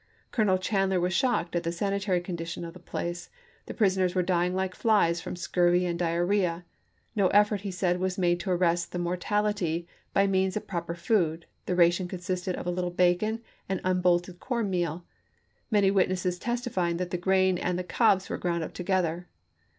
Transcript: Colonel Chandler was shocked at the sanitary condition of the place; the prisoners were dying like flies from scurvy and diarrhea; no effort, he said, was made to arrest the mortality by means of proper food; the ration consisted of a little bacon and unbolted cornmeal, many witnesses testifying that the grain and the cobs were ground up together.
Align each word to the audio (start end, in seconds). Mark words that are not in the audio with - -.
Colonel 0.31 0.57
Chandler 0.57 0.99
was 0.99 1.13
shocked 1.13 1.55
at 1.55 1.61
the 1.61 1.71
sanitary 1.71 2.21
condition 2.21 2.65
of 2.65 2.73
the 2.73 2.79
place; 2.79 3.29
the 3.67 3.73
prisoners 3.75 4.15
were 4.15 4.23
dying 4.23 4.55
like 4.55 4.73
flies 4.73 5.21
from 5.21 5.35
scurvy 5.35 5.85
and 5.85 5.99
diarrhea; 5.99 6.65
no 7.15 7.27
effort, 7.27 7.61
he 7.61 7.69
said, 7.69 7.99
was 7.99 8.17
made 8.17 8.39
to 8.39 8.49
arrest 8.49 8.93
the 8.93 8.97
mortality 8.97 9.87
by 10.11 10.25
means 10.25 10.57
of 10.57 10.65
proper 10.65 10.95
food; 10.95 11.45
the 11.67 11.75
ration 11.75 12.07
consisted 12.07 12.55
of 12.55 12.65
a 12.65 12.71
little 12.71 12.89
bacon 12.89 13.43
and 13.69 13.79
unbolted 13.83 14.39
cornmeal, 14.39 15.05
many 15.69 15.91
witnesses 15.91 16.39
testifying 16.39 16.97
that 16.97 17.11
the 17.11 17.15
grain 17.19 17.59
and 17.59 17.77
the 17.77 17.83
cobs 17.83 18.27
were 18.27 18.39
ground 18.39 18.63
up 18.63 18.73
together. 18.73 19.27